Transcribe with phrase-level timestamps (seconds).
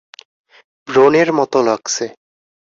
[0.87, 2.05] ব্রণের মতো লাগছে।